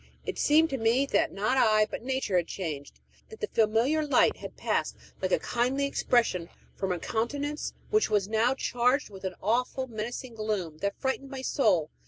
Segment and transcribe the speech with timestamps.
[0.25, 4.37] It seemed to me that not I but nature had changed, that the familiar light
[4.37, 9.35] had passed like a kindly expression from her countenance, which was now charged with an
[9.43, 11.91] awful menacing gloom that frightened my soul.